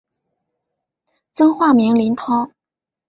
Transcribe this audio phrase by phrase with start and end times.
[1.35, 2.49] 曾化名林涛。